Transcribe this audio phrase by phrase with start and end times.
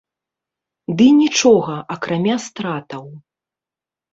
[1.01, 3.05] Ды нічога, акрамя стратаў.